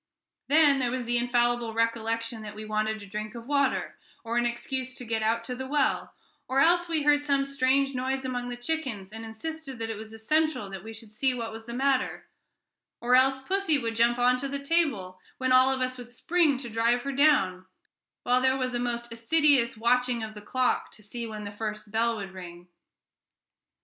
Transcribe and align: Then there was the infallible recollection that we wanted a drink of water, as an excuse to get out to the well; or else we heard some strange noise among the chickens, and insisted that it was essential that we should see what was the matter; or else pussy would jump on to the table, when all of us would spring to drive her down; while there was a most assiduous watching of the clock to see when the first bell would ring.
Then 0.47 0.79
there 0.79 0.89
was 0.89 1.05
the 1.05 1.19
infallible 1.19 1.75
recollection 1.75 2.41
that 2.41 2.55
we 2.55 2.65
wanted 2.65 3.03
a 3.03 3.05
drink 3.05 3.35
of 3.35 3.45
water, 3.45 3.99
as 4.25 4.35
an 4.39 4.47
excuse 4.47 4.95
to 4.95 5.05
get 5.05 5.21
out 5.21 5.43
to 5.43 5.53
the 5.53 5.67
well; 5.67 6.15
or 6.47 6.59
else 6.59 6.89
we 6.89 7.03
heard 7.03 7.23
some 7.23 7.45
strange 7.45 7.93
noise 7.93 8.25
among 8.25 8.49
the 8.49 8.57
chickens, 8.57 9.11
and 9.13 9.23
insisted 9.23 9.77
that 9.77 9.91
it 9.91 9.97
was 9.97 10.11
essential 10.11 10.71
that 10.71 10.83
we 10.83 10.91
should 10.91 11.13
see 11.13 11.35
what 11.35 11.51
was 11.51 11.65
the 11.65 11.75
matter; 11.75 12.25
or 12.99 13.13
else 13.15 13.43
pussy 13.43 13.77
would 13.77 13.95
jump 13.95 14.17
on 14.17 14.37
to 14.37 14.47
the 14.47 14.57
table, 14.57 15.19
when 15.37 15.51
all 15.51 15.69
of 15.69 15.81
us 15.81 15.99
would 15.99 16.09
spring 16.09 16.57
to 16.57 16.67
drive 16.71 17.03
her 17.03 17.11
down; 17.11 17.67
while 18.23 18.41
there 18.41 18.57
was 18.57 18.73
a 18.73 18.79
most 18.79 19.13
assiduous 19.13 19.77
watching 19.77 20.23
of 20.23 20.33
the 20.33 20.41
clock 20.41 20.89
to 20.89 21.03
see 21.03 21.27
when 21.27 21.43
the 21.43 21.51
first 21.51 21.91
bell 21.91 22.15
would 22.15 22.31
ring. 22.31 22.67